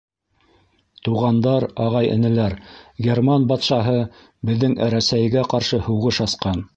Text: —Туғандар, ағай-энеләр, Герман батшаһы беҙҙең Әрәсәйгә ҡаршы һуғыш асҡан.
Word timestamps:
—Туғандар, 1.07 1.65
ағай-энеләр, 1.87 2.55
Герман 3.07 3.45
батшаһы 3.53 3.95
беҙҙең 4.51 4.75
Әрәсәйгә 4.87 5.45
ҡаршы 5.53 5.81
һуғыш 5.89 6.23
асҡан. 6.27 6.69